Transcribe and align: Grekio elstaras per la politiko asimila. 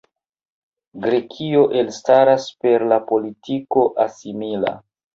Grekio 1.03 1.61
elstaras 1.83 2.49
per 2.65 2.89
la 2.95 3.01
politiko 3.13 3.89
asimila. 4.11 4.79